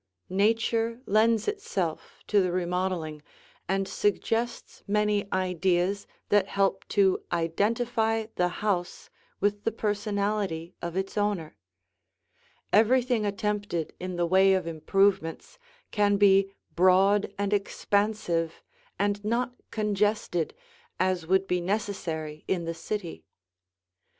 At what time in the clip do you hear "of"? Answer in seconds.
10.81-10.97, 14.55-14.65